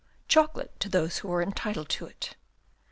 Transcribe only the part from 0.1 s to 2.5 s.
Chocolate to those who are entitled to it.